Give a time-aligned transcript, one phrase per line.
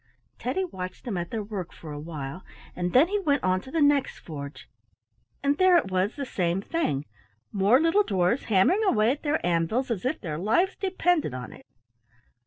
[0.39, 2.43] Teddy watched them at their work for a while,
[2.75, 4.67] and then he went on to the next forge,
[5.43, 7.05] and there it was the same thing—
[7.61, 11.67] more little dwarfs hammering away at their anvils as if their lives depended on it.